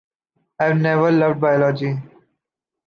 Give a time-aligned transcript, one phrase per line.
[0.59, 1.93] I’ve never loved Biology.